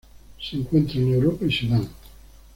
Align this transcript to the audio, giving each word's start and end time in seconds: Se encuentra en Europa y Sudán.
Se 0.41 0.55
encuentra 0.57 0.97
en 0.99 1.13
Europa 1.13 1.45
y 1.45 1.51
Sudán. 1.51 1.87